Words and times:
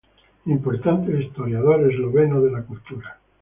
Importante 0.47 1.21
historiador 1.21 1.87
esloveno 1.91 2.41
de 2.41 2.49
la 2.49 2.63
cultura. 2.63 3.19